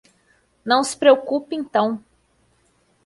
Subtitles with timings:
[0.65, 2.03] Não se preocupe então.